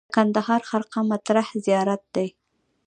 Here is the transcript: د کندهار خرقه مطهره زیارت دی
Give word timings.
د 0.07 0.11
کندهار 0.15 0.61
خرقه 0.69 0.99
مطهره 1.11 1.45
زیارت 1.65 2.01
دی 2.15 2.27